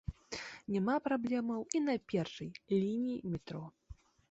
Няма 0.75 0.95
праблемаў 1.07 1.61
і 1.77 1.83
на 1.87 1.95
першай 2.15 2.51
лініі 2.75 3.25
метро. 3.37 3.63